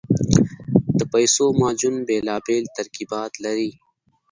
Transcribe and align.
د 0.97 0.99
پیسو 1.13 1.45
معجون 1.59 1.95
بېلابېل 2.07 2.63
ترکیبات 2.77 3.31
لري. 3.43 3.71